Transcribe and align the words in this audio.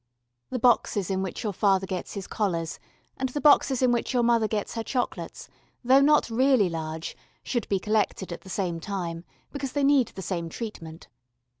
The 0.49 0.57
boxes 0.57 1.11
in 1.11 1.21
which 1.21 1.43
your 1.43 1.53
father 1.53 1.85
gets 1.85 2.15
his 2.15 2.25
collars, 2.25 2.79
and 3.17 3.29
the 3.29 3.39
boxes 3.39 3.83
in 3.83 3.91
which 3.91 4.13
your 4.15 4.23
mother 4.23 4.47
gets 4.47 4.73
her 4.73 4.81
chocolates, 4.83 5.47
though 5.83 6.01
not 6.01 6.31
really 6.31 6.69
large, 6.69 7.15
should 7.43 7.69
be 7.69 7.77
collected 7.77 8.33
at 8.33 8.41
the 8.41 8.49
same 8.49 8.79
time, 8.79 9.25
because 9.51 9.73
they 9.73 9.83
need 9.83 10.07
the 10.07 10.23
same 10.23 10.49
treatment. 10.49 11.07